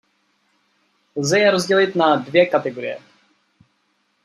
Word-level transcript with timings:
Lze 1.15 1.39
je 1.39 1.51
rozdělit 1.51 1.95
na 1.95 2.15
dvě 2.15 2.45
kategorie. 2.45 2.99